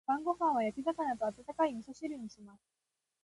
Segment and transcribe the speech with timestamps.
[0.07, 2.61] 晩ご飯は焼き魚と温かい味噌汁にします。